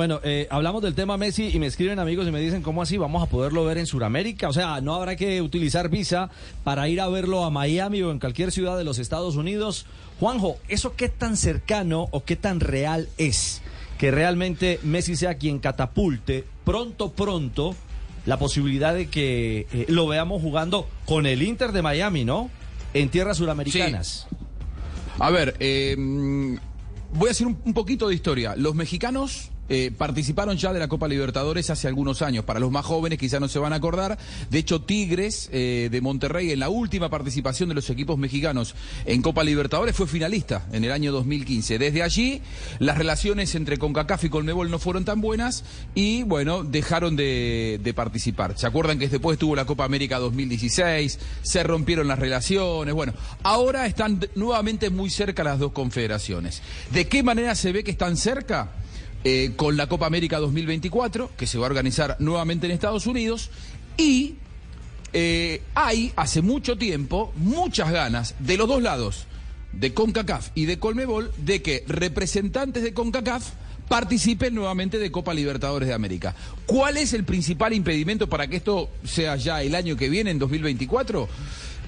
Bueno, 0.00 0.18
eh, 0.24 0.46
hablamos 0.48 0.80
del 0.80 0.94
tema 0.94 1.18
Messi 1.18 1.50
y 1.52 1.58
me 1.58 1.66
escriben 1.66 1.98
amigos 1.98 2.26
y 2.26 2.30
me 2.30 2.40
dicen, 2.40 2.62
¿cómo 2.62 2.80
así? 2.80 2.96
¿Vamos 2.96 3.22
a 3.22 3.26
poderlo 3.26 3.66
ver 3.66 3.76
en 3.76 3.84
Sudamérica? 3.84 4.48
O 4.48 4.52
sea, 4.54 4.80
¿no 4.80 4.94
habrá 4.94 5.14
que 5.14 5.42
utilizar 5.42 5.90
visa 5.90 6.30
para 6.64 6.88
ir 6.88 7.02
a 7.02 7.08
verlo 7.10 7.44
a 7.44 7.50
Miami 7.50 8.00
o 8.00 8.10
en 8.10 8.18
cualquier 8.18 8.50
ciudad 8.50 8.78
de 8.78 8.84
los 8.84 8.98
Estados 8.98 9.36
Unidos? 9.36 9.84
Juanjo, 10.18 10.56
¿eso 10.68 10.96
qué 10.96 11.10
tan 11.10 11.36
cercano 11.36 12.08
o 12.12 12.24
qué 12.24 12.34
tan 12.34 12.60
real 12.60 13.10
es? 13.18 13.60
Que 13.98 14.10
realmente 14.10 14.80
Messi 14.84 15.16
sea 15.16 15.34
quien 15.34 15.58
catapulte 15.58 16.46
pronto, 16.64 17.12
pronto 17.12 17.76
la 18.24 18.38
posibilidad 18.38 18.94
de 18.94 19.08
que 19.08 19.66
eh, 19.70 19.84
lo 19.88 20.06
veamos 20.06 20.40
jugando 20.40 20.88
con 21.04 21.26
el 21.26 21.42
Inter 21.42 21.72
de 21.72 21.82
Miami, 21.82 22.24
¿no? 22.24 22.48
En 22.94 23.10
tierras 23.10 23.36
suramericanas. 23.36 24.28
A 25.18 25.28
ver, 25.28 25.56
eh, 25.60 25.94
voy 25.98 27.28
a 27.28 27.32
hacer 27.32 27.46
un, 27.46 27.58
un 27.66 27.74
poquito 27.74 28.08
de 28.08 28.14
historia. 28.14 28.56
Los 28.56 28.74
mexicanos 28.74 29.50
eh, 29.72 29.92
participaron 29.96 30.56
ya 30.56 30.72
de 30.72 30.80
la 30.80 30.88
Copa 30.88 31.06
Libertadores 31.06 31.70
hace 31.70 31.86
algunos 31.86 32.22
años. 32.22 32.44
Para 32.44 32.58
los 32.58 32.72
más 32.72 32.84
jóvenes 32.84 33.20
quizá 33.20 33.38
no 33.38 33.46
se 33.46 33.60
van 33.60 33.72
a 33.72 33.76
acordar. 33.76 34.18
De 34.50 34.58
hecho, 34.58 34.82
Tigres 34.82 35.48
eh, 35.52 35.88
de 35.92 36.00
Monterrey 36.00 36.50
en 36.50 36.58
la 36.58 36.68
última 36.68 37.08
participación 37.08 37.68
de 37.68 37.76
los 37.76 37.88
equipos 37.88 38.18
mexicanos 38.18 38.74
en 39.06 39.22
Copa 39.22 39.44
Libertadores 39.44 39.94
fue 39.94 40.08
finalista 40.08 40.66
en 40.72 40.82
el 40.82 40.90
año 40.90 41.12
2015. 41.12 41.78
Desde 41.78 42.02
allí 42.02 42.42
las 42.80 42.98
relaciones 42.98 43.54
entre 43.54 43.78
CONCACAF 43.78 44.24
y 44.24 44.28
Colmebol 44.28 44.72
no 44.72 44.80
fueron 44.80 45.04
tan 45.04 45.20
buenas 45.20 45.62
y 45.94 46.24
bueno, 46.24 46.64
dejaron 46.64 47.14
de, 47.14 47.78
de 47.80 47.94
participar. 47.94 48.58
¿Se 48.58 48.66
acuerdan 48.66 48.98
que 48.98 49.08
después 49.08 49.38
tuvo 49.38 49.54
la 49.54 49.66
Copa 49.66 49.84
América 49.84 50.18
2016? 50.18 51.20
Se 51.42 51.62
rompieron 51.62 52.08
las 52.08 52.18
relaciones. 52.18 52.92
Bueno, 52.92 53.14
ahora 53.44 53.86
están 53.86 54.18
nuevamente 54.34 54.90
muy 54.90 55.10
cerca 55.10 55.44
las 55.44 55.60
dos 55.60 55.70
confederaciones. 55.70 56.60
¿De 56.90 57.06
qué 57.06 57.22
manera 57.22 57.54
se 57.54 57.70
ve 57.70 57.84
que 57.84 57.92
están 57.92 58.16
cerca? 58.16 58.72
Eh, 59.22 59.52
con 59.54 59.76
la 59.76 59.86
Copa 59.86 60.06
América 60.06 60.38
2024, 60.38 61.32
que 61.36 61.46
se 61.46 61.58
va 61.58 61.66
a 61.66 61.68
organizar 61.68 62.16
nuevamente 62.20 62.66
en 62.66 62.72
Estados 62.72 63.06
Unidos, 63.06 63.50
y 63.98 64.36
eh, 65.12 65.60
hay 65.74 66.10
hace 66.16 66.40
mucho 66.40 66.78
tiempo 66.78 67.30
muchas 67.36 67.92
ganas 67.92 68.34
de 68.38 68.56
los 68.56 68.66
dos 68.66 68.82
lados, 68.82 69.26
de 69.74 69.92
CONCACAF 69.92 70.48
y 70.54 70.64
de 70.64 70.78
Colmebol, 70.78 71.32
de 71.36 71.60
que 71.60 71.84
representantes 71.86 72.82
de 72.82 72.94
CONCACAF 72.94 73.46
participen 73.90 74.54
nuevamente 74.54 74.98
de 74.98 75.10
Copa 75.10 75.34
Libertadores 75.34 75.88
de 75.88 75.94
América. 75.94 76.34
¿Cuál 76.64 76.96
es 76.96 77.12
el 77.12 77.24
principal 77.24 77.74
impedimento 77.74 78.26
para 78.26 78.46
que 78.46 78.56
esto 78.56 78.88
sea 79.04 79.36
ya 79.36 79.62
el 79.62 79.74
año 79.74 79.96
que 79.96 80.08
viene, 80.08 80.30
en 80.30 80.38
2024? 80.38 81.28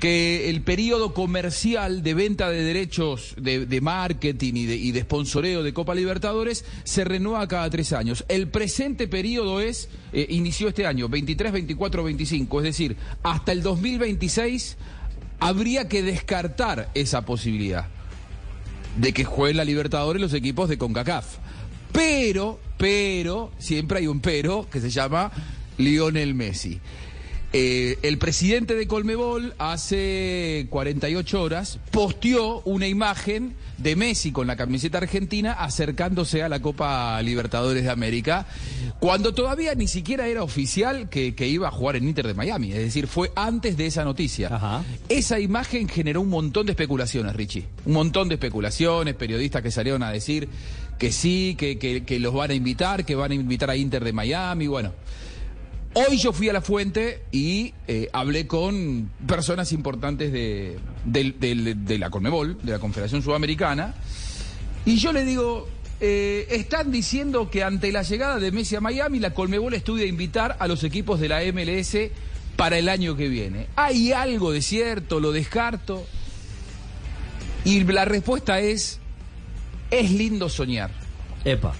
Que 0.02 0.50
el 0.50 0.62
periodo 0.62 1.14
comercial 1.14 2.02
de 2.02 2.14
venta 2.14 2.50
de 2.50 2.64
derechos 2.64 3.36
de, 3.36 3.80
marketing 3.80 4.54
y 4.54 4.66
de, 4.66 4.74
y 4.74 4.90
de 4.90 5.02
sponsoreo 5.02 5.62
de 5.62 5.72
Copa 5.72 5.94
Libertadores 5.94 6.64
se 6.82 7.04
renueva 7.04 7.46
cada 7.46 7.70
tres 7.70 7.92
años. 7.92 8.24
El 8.26 8.48
presente 8.48 9.06
periodo 9.06 9.60
es, 9.60 9.90
eh, 10.12 10.26
inició 10.30 10.66
este 10.66 10.88
año, 10.88 11.08
23, 11.08 11.52
24, 11.52 12.02
25, 12.02 12.58
es 12.58 12.64
decir, 12.64 12.96
hasta 13.22 13.52
el 13.52 13.62
2026 13.62 14.76
habría 15.38 15.86
que 15.86 16.02
descartar 16.02 16.90
esa 16.94 17.24
posibilidad 17.24 17.86
de 18.96 19.12
que 19.12 19.22
jueguen 19.22 19.58
la 19.58 19.64
Libertadores 19.64 20.20
los 20.20 20.34
equipos 20.34 20.68
de 20.68 20.78
CONCACAF. 20.78 21.36
Pero, 21.92 22.58
pero, 22.76 23.52
siempre 23.60 24.00
hay 24.00 24.08
un 24.08 24.18
pero 24.18 24.68
que 24.68 24.80
se 24.80 24.90
llama 24.90 25.30
Lionel 25.78 26.34
Messi. 26.34 26.80
Eh, 27.54 27.98
el 28.02 28.16
presidente 28.16 28.74
de 28.74 28.86
Colmebol 28.86 29.54
hace 29.58 30.66
48 30.70 31.42
horas 31.42 31.78
posteó 31.90 32.62
una 32.64 32.86
imagen 32.86 33.54
de 33.76 33.94
Messi 33.94 34.32
con 34.32 34.46
la 34.46 34.56
camiseta 34.56 34.96
argentina 34.96 35.52
acercándose 35.52 36.42
a 36.42 36.48
la 36.48 36.62
Copa 36.62 37.20
Libertadores 37.20 37.84
de 37.84 37.90
América, 37.90 38.46
cuando 39.00 39.34
todavía 39.34 39.74
ni 39.74 39.86
siquiera 39.86 40.28
era 40.28 40.42
oficial 40.42 41.10
que, 41.10 41.34
que 41.34 41.46
iba 41.46 41.68
a 41.68 41.70
jugar 41.70 41.96
en 41.96 42.08
Inter 42.08 42.26
de 42.26 42.32
Miami, 42.32 42.72
es 42.72 42.78
decir, 42.78 43.06
fue 43.06 43.30
antes 43.34 43.76
de 43.76 43.86
esa 43.86 44.04
noticia. 44.04 44.48
Ajá. 44.54 44.82
Esa 45.10 45.38
imagen 45.38 45.90
generó 45.90 46.22
un 46.22 46.30
montón 46.30 46.64
de 46.64 46.72
especulaciones, 46.72 47.36
Richie, 47.36 47.66
un 47.84 47.92
montón 47.92 48.28
de 48.28 48.36
especulaciones, 48.36 49.14
periodistas 49.14 49.60
que 49.60 49.70
salieron 49.70 50.02
a 50.02 50.10
decir 50.10 50.48
que 50.98 51.12
sí, 51.12 51.54
que, 51.58 51.78
que, 51.78 52.04
que 52.04 52.18
los 52.18 52.32
van 52.32 52.52
a 52.52 52.54
invitar, 52.54 53.04
que 53.04 53.14
van 53.14 53.32
a 53.32 53.34
invitar 53.34 53.68
a 53.68 53.76
Inter 53.76 54.04
de 54.04 54.12
Miami, 54.14 54.68
bueno. 54.68 54.92
Hoy 55.94 56.16
yo 56.16 56.32
fui 56.32 56.48
a 56.48 56.52
la 56.52 56.62
fuente 56.62 57.22
y 57.32 57.74
eh, 57.86 58.08
hablé 58.12 58.46
con 58.46 59.10
personas 59.26 59.72
importantes 59.72 60.32
de, 60.32 60.78
de 61.04 61.98
la 61.98 62.08
Conmebol, 62.08 62.58
de 62.62 62.72
la 62.72 62.78
Confederación 62.78 63.22
Sudamericana, 63.22 63.94
y 64.84 64.96
yo 64.96 65.12
le 65.12 65.24
digo, 65.24 65.68
eh, 66.00 66.48
están 66.50 66.90
diciendo 66.90 67.48
que 67.48 67.62
ante 67.62 67.92
la 67.92 68.02
llegada 68.02 68.40
de 68.40 68.50
Messi 68.50 68.74
a 68.74 68.80
Miami, 68.80 69.20
la 69.20 69.34
Colmebol 69.34 69.72
estudia 69.74 70.06
invitar 70.06 70.56
a 70.58 70.66
los 70.66 70.82
equipos 70.82 71.20
de 71.20 71.28
la 71.28 71.40
MLS 71.52 71.96
para 72.56 72.76
el 72.76 72.88
año 72.88 73.16
que 73.16 73.28
viene. 73.28 73.68
¿Hay 73.76 74.12
algo 74.12 74.50
de 74.50 74.62
cierto? 74.62 75.20
¿Lo 75.20 75.30
descarto? 75.30 76.04
Y 77.64 77.84
la 77.84 78.04
respuesta 78.04 78.58
es, 78.58 78.98
es 79.92 80.10
lindo 80.10 80.48
soñar. 80.48 80.90
Epa. 81.44 81.74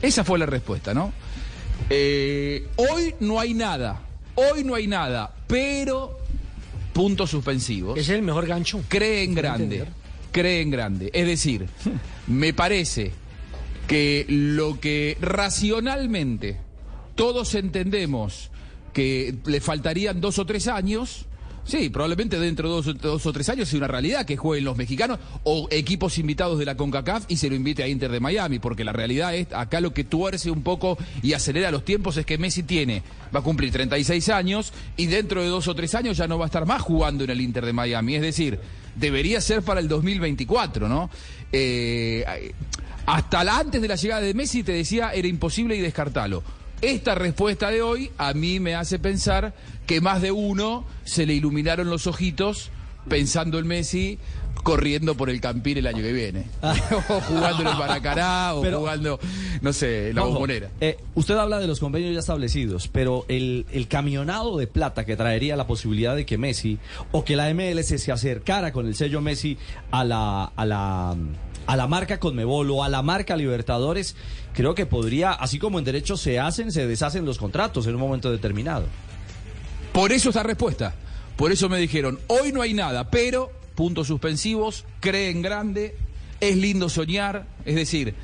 Esa 0.00 0.24
fue 0.24 0.38
la 0.38 0.46
respuesta, 0.46 0.94
¿no? 0.94 1.12
Eh, 1.90 2.66
hoy 2.76 3.14
no 3.20 3.40
hay 3.40 3.54
nada, 3.54 4.02
hoy 4.34 4.64
no 4.64 4.74
hay 4.74 4.86
nada, 4.86 5.34
pero 5.46 6.18
puntos 6.92 7.30
suspensivos. 7.30 7.98
Es 7.98 8.08
el 8.08 8.22
mejor 8.22 8.46
gancho. 8.46 8.82
Cree 8.88 9.22
en 9.22 9.34
¿Puedo 9.34 9.42
grande, 9.42 9.64
entender? 9.76 9.88
cree 10.32 10.60
en 10.60 10.70
grande. 10.70 11.10
Es 11.12 11.26
decir, 11.26 11.66
me 12.26 12.52
parece 12.52 13.12
que 13.86 14.26
lo 14.28 14.78
que 14.80 15.16
racionalmente 15.20 16.56
todos 17.14 17.54
entendemos 17.54 18.50
que 18.92 19.34
le 19.46 19.60
faltarían 19.60 20.20
dos 20.20 20.38
o 20.38 20.46
tres 20.46 20.68
años, 20.68 21.26
sí, 21.68 21.88
probablemente 21.90 22.38
dentro 22.40 22.68
de 22.68 22.74
dos, 22.74 22.86
o- 22.88 22.94
dos 22.94 23.24
o 23.26 23.32
tres 23.32 23.48
años 23.48 23.68
sea 23.68 23.78
una 23.78 23.86
realidad 23.86 24.26
que 24.26 24.36
jueguen 24.36 24.64
los 24.64 24.76
mexicanos 24.76 25.18
o 25.44 25.68
equipos 25.70 26.18
invitados 26.18 26.58
de 26.58 26.64
la 26.64 26.76
CONCACAF 26.76 27.26
y 27.28 27.36
se 27.36 27.48
lo 27.48 27.54
invite 27.54 27.82
a 27.84 27.88
Inter 27.88 28.10
de 28.10 28.18
Miami, 28.20 28.58
porque 28.58 28.82
la 28.84 28.92
realidad 28.92 29.34
es, 29.36 29.52
acá 29.52 29.80
lo 29.80 29.92
que 29.94 30.02
tuerce 30.04 30.50
un 30.50 30.62
poco 30.62 30.98
y 31.22 31.34
acelera 31.34 31.70
los 31.70 31.84
tiempos 31.84 32.16
es 32.16 32.26
que 32.26 32.38
Messi 32.38 32.62
tiene, 32.64 33.02
va 33.34 33.40
a 33.40 33.42
cumplir 33.44 33.70
36 33.70 34.28
años 34.30 34.72
y 34.96 35.06
dentro 35.06 35.42
de 35.42 35.48
dos 35.48 35.68
o 35.68 35.74
tres 35.74 35.94
años 35.94 36.16
ya 36.16 36.26
no 36.26 36.38
va 36.38 36.46
a 36.46 36.48
estar 36.48 36.66
más 36.66 36.82
jugando 36.82 37.22
en 37.24 37.30
el 37.30 37.40
Inter 37.40 37.64
de 37.64 37.72
Miami, 37.72 38.16
es 38.16 38.22
decir, 38.22 38.58
debería 38.96 39.40
ser 39.40 39.62
para 39.62 39.78
el 39.80 39.86
2024, 39.86 40.88
¿no? 40.88 41.10
Eh, 41.52 42.24
hasta 43.06 43.40
antes 43.58 43.80
de 43.80 43.88
la 43.88 43.94
llegada 43.96 44.20
de 44.20 44.34
Messi 44.34 44.62
te 44.62 44.72
decía 44.72 45.12
era 45.14 45.28
imposible 45.28 45.76
y 45.76 45.80
descartarlo. 45.80 46.42
Esta 46.80 47.14
respuesta 47.16 47.70
de 47.70 47.82
hoy 47.82 48.10
a 48.18 48.32
mí 48.34 48.60
me 48.60 48.74
hace 48.74 48.98
pensar 48.98 49.52
que 49.86 50.00
más 50.00 50.22
de 50.22 50.30
uno 50.30 50.84
se 51.04 51.26
le 51.26 51.34
iluminaron 51.34 51.90
los 51.90 52.06
ojitos 52.06 52.70
pensando 53.08 53.58
en 53.58 53.66
Messi 53.66 54.18
corriendo 54.62 55.16
por 55.16 55.30
el 55.30 55.40
Campín 55.40 55.78
el 55.78 55.86
año 55.86 56.02
que 56.02 56.12
viene. 56.12 56.44
o 56.62 57.20
jugando 57.20 57.62
en 57.62 57.68
el 57.68 57.76
Maracaná 57.76 58.54
o 58.54 58.62
Pero- 58.62 58.78
jugando, 58.80 59.18
no 59.60 59.72
sé, 59.72 60.10
en 60.10 60.16
la 60.16 60.22
bombonera. 60.22 60.70
eh, 60.80 60.98
usted 61.14 61.34
habla 61.36 61.58
de 61.58 61.66
los 61.66 61.80
convenios 61.80 62.12
ya 62.12 62.20
establecidos, 62.20 62.86
pero 62.88 63.24
el, 63.28 63.66
el 63.72 63.88
camionado 63.88 64.56
de 64.58 64.66
plata 64.66 65.04
que 65.04 65.16
traería 65.16 65.56
la 65.56 65.66
posibilidad 65.66 66.14
de 66.14 66.26
que 66.26 66.38
Messi 66.38 66.78
o 67.12 67.24
que 67.24 67.34
la 67.34 67.52
MLS 67.54 67.86
se 68.00 68.12
acercara 68.12 68.72
con 68.72 68.86
el 68.86 68.94
sello 68.94 69.20
Messi 69.20 69.56
a 69.90 70.04
la, 70.04 70.44
a 70.44 70.64
la, 70.66 71.16
a 71.68 71.76
la 71.76 71.86
marca 71.86 72.18
Conmebol 72.18 72.70
o 72.70 72.82
a 72.82 72.88
la 72.88 73.02
marca 73.02 73.36
Libertadores, 73.36 74.16
creo 74.54 74.74
que 74.74 74.86
podría, 74.86 75.32
así 75.32 75.58
como 75.58 75.78
en 75.78 75.84
derecho 75.84 76.16
se 76.16 76.38
hacen, 76.38 76.72
se 76.72 76.86
deshacen 76.86 77.26
los 77.26 77.36
contratos 77.36 77.86
en 77.86 77.94
un 77.94 78.00
momento 78.00 78.32
determinado. 78.32 78.86
Por 79.92 80.10
eso 80.10 80.30
esta 80.30 80.42
respuesta. 80.42 80.94
Por 81.36 81.52
eso 81.52 81.68
me 81.68 81.76
dijeron, 81.78 82.18
hoy 82.28 82.52
no 82.52 82.62
hay 82.62 82.72
nada, 82.72 83.10
pero, 83.10 83.52
puntos 83.74 84.06
suspensivos, 84.06 84.86
cree 85.00 85.28
en 85.28 85.42
grande, 85.42 85.94
es 86.40 86.56
lindo 86.56 86.88
soñar, 86.88 87.44
es 87.66 87.74
decir, 87.74 88.14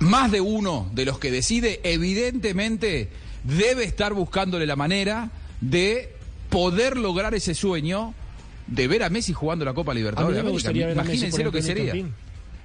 más 0.00 0.32
de 0.32 0.40
uno 0.40 0.90
de 0.94 1.04
los 1.04 1.18
que 1.18 1.30
decide, 1.30 1.78
evidentemente, 1.84 3.10
debe 3.44 3.84
estar 3.84 4.14
buscándole 4.14 4.64
la 4.64 4.76
manera 4.76 5.30
de 5.60 6.16
poder 6.48 6.96
lograr 6.96 7.34
ese 7.34 7.54
sueño 7.54 8.14
de 8.66 8.88
ver 8.88 9.02
a 9.02 9.10
Messi 9.10 9.34
jugando 9.34 9.66
la 9.66 9.74
Copa 9.74 9.92
A 9.92 9.94
mí 9.94 10.00
Libertadores. 10.00 10.42
me 10.42 10.50
gustaría 10.50 10.86
ver 10.86 10.98
a 10.98 11.02
Messi, 11.02 11.26
Imagínense 11.26 11.44
lo 11.44 11.52
que 11.52 11.60
sería. 11.60 11.92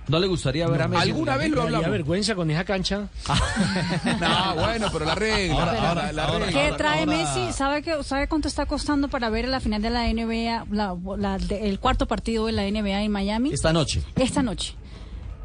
¿No 0.08 0.20
le 0.20 0.28
gustaría 0.28 0.68
ver 0.68 0.82
a 0.84 0.88
Messi? 0.88 1.04
¿Alguna 1.10 1.36
vez 1.38 1.50
lo 1.50 1.64
hablamos? 1.64 1.90
vergüenza 1.92 2.34
con 2.36 2.50
esa 2.50 2.64
cancha. 2.64 3.10
No, 4.20 4.56
bueno, 4.56 4.88
pero 4.92 5.06
la 5.06 5.16
regla. 5.16 5.54
Ahora, 5.56 5.90
ahora, 5.90 6.12
la 6.14 6.24
ahora, 6.26 6.46
regla. 6.46 6.62
¿Qué 6.62 6.72
trae 6.78 7.00
ahora- 7.02 7.12
Messi? 7.18 7.54
¿Sabe, 7.54 7.82
que, 7.82 8.04
¿Sabe 8.04 8.28
cuánto 8.28 8.48
está 8.48 8.66
costando 8.66 9.10
para 9.10 9.30
ver 9.30 9.48
la 9.48 9.60
final 9.60 9.82
de 9.82 9.90
la 9.90 10.08
NBA, 10.08 10.66
la- 10.72 10.96
la- 11.18 11.38
de- 11.38 11.68
el 11.68 11.80
cuarto 11.80 12.06
partido 12.08 12.46
de 12.46 12.52
la 12.54 12.64
NBA 12.66 13.02
en 13.04 13.12
Miami? 13.12 13.52
Esta 13.54 13.74
noche. 13.74 14.02
Esta 14.16 14.42
noche. 14.42 14.76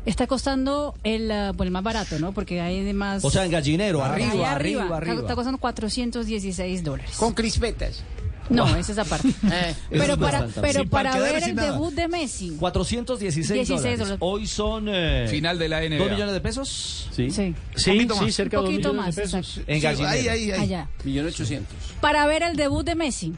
Está 0.05 0.26
costando 0.26 0.94
el, 1.05 1.29
bueno, 1.55 1.64
el 1.64 1.70
más 1.70 1.82
barato, 1.85 2.19
¿no? 2.19 2.32
Porque 2.32 2.61
hay 2.61 2.82
de 2.82 2.93
más... 2.93 3.25
O 3.25 3.31
sea, 3.31 3.44
en 3.44 3.53
gallinero, 3.53 4.03
arriba, 4.03 4.50
arriba, 4.53 4.97
arriba. 4.97 5.20
está 5.20 5.35
costando 5.37 5.59
416 5.59 6.82
dólares. 6.82 7.14
Con 7.17 7.32
crispetas. 7.35 8.03
No, 8.52 8.66
esa 8.76 8.93
es 8.93 8.99
aparte. 8.99 9.28
Eh, 9.50 9.75
pero 9.90 10.16
para, 10.19 10.46
pero 10.60 10.87
para 10.87 11.19
ver 11.19 11.43
el 11.43 11.54
nada. 11.54 11.72
debut 11.72 11.93
de 11.94 12.08
Messi. 12.08 12.56
416 12.58 13.49
16 13.49 13.69
dólares. 13.81 13.99
dólares. 13.99 14.19
Hoy 14.20 14.46
son... 14.46 14.87
eh, 14.88 15.26
Final 15.31 15.58
de 15.58 15.69
la 15.69 15.81
NBA. 15.81 15.99
¿Dos 15.99 16.10
millones 16.10 16.34
de 16.34 16.40
pesos? 16.40 17.08
Sí, 17.12 17.31
Sí. 17.31 17.54
sí, 17.75 17.90
poquito 17.93 18.14
sí, 18.14 18.20
más. 18.25 18.34
cerca 18.34 18.56
de 18.56 18.62
Un 18.62 18.64
dos 18.64 18.72
poquito 18.75 18.93
millones 18.93 19.16
de 19.16 19.22
más, 19.22 19.31
pesos. 19.32 19.58
exacto. 19.58 19.72
En 19.72 19.81
gallinero. 19.81 20.08
ahí, 20.10 20.28
ahí, 20.28 20.50
ahí. 20.52 20.60
Allá. 20.60 20.88
Millón 21.04 21.26
ochocientos. 21.26 21.76
Para 22.00 22.26
ver 22.26 22.43
el 22.43 22.56
debut 22.56 22.84
de 22.84 22.94
Messi, 22.94 23.32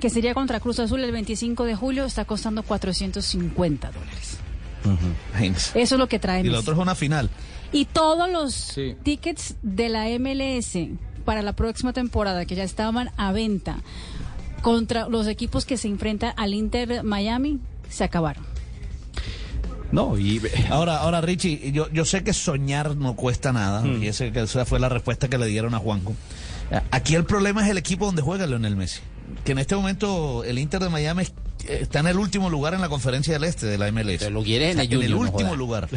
que 0.00 0.10
sería 0.10 0.34
contra 0.34 0.60
Cruz 0.60 0.78
Azul 0.80 1.02
el 1.04 1.12
25 1.12 1.64
de 1.64 1.74
julio, 1.76 2.04
está 2.04 2.24
costando 2.24 2.62
450 2.62 3.90
dólares. 3.90 4.38
Imagínese. 5.32 5.80
Eso 5.80 5.94
es 5.94 5.98
lo 5.98 6.08
que 6.08 6.18
trae 6.18 6.40
Y 6.40 6.44
lo 6.44 6.52
Messi. 6.52 6.62
otro 6.62 6.74
es 6.74 6.80
una 6.80 6.94
final. 6.94 7.30
Y 7.72 7.86
todos 7.86 8.30
los 8.30 8.54
Sí. 8.54 8.94
tickets 9.02 9.54
de 9.62 9.88
la 9.88 10.06
MLS 10.18 10.90
para 11.24 11.42
la 11.42 11.54
próxima 11.54 11.92
temporada 11.92 12.44
que 12.44 12.54
ya 12.54 12.64
estaban 12.64 13.10
a 13.16 13.32
venta 13.32 13.78
contra 14.64 15.10
los 15.10 15.26
equipos 15.28 15.66
que 15.66 15.76
se 15.76 15.88
enfrentan 15.88 16.32
al 16.38 16.54
Inter 16.54 17.04
Miami 17.04 17.60
se 17.90 18.02
acabaron. 18.02 18.42
No, 19.92 20.18
y... 20.18 20.40
Ahora, 20.70 20.96
ahora 21.02 21.20
Richie, 21.20 21.70
yo, 21.70 21.88
yo 21.92 22.04
sé 22.06 22.24
que 22.24 22.32
soñar 22.32 22.96
no 22.96 23.14
cuesta 23.14 23.52
nada, 23.52 23.86
y 23.86 24.08
ese, 24.08 24.32
que 24.32 24.40
esa 24.40 24.64
fue 24.64 24.80
la 24.80 24.88
respuesta 24.88 25.28
que 25.28 25.36
le 25.38 25.46
dieron 25.46 25.74
a 25.74 25.78
Juanjo. 25.78 26.14
Aquí 26.90 27.14
el 27.14 27.24
problema 27.24 27.62
es 27.62 27.70
el 27.70 27.76
equipo 27.78 28.06
donde 28.06 28.22
juega 28.22 28.46
Leonel 28.46 28.74
Messi. 28.74 29.00
Que 29.44 29.52
en 29.52 29.58
este 29.58 29.76
momento 29.76 30.42
el 30.44 30.58
Inter 30.58 30.80
de 30.82 30.88
Miami 30.88 31.22
es- 31.24 31.34
está 31.68 32.00
en 32.00 32.06
el 32.08 32.18
último 32.18 32.48
lugar 32.50 32.72
en 32.74 32.80
la 32.80 32.88
conferencia 32.88 33.34
del 33.34 33.44
Este 33.44 33.66
de 33.66 33.76
la 33.78 33.86
MLS. 33.92 34.18
Pero 34.20 34.30
lo 34.30 34.42
quieren 34.42 34.70
en 34.70 34.78
O 34.78 34.80
sea, 34.80 34.82
el 34.84 34.88
Junior, 34.88 35.04
el 35.04 35.10
no 35.12 35.18
último 35.20 35.56
lugar. 35.56 35.88